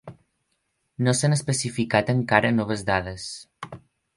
No 1.07 1.13
s'han 1.17 1.35
especificat 1.35 2.09
encara 2.15 2.53
noves 2.57 2.85
dades. 2.89 3.29